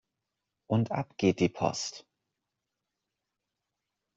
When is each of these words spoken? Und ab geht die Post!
Und 0.67 0.91
ab 0.91 1.15
geht 1.19 1.39
die 1.39 1.49
Post! 1.49 2.07